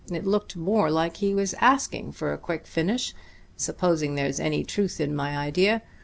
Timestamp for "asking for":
1.61-2.33